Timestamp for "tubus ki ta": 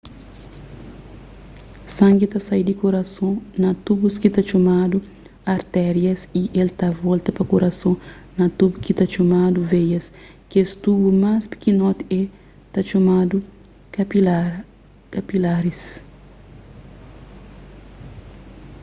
3.85-4.41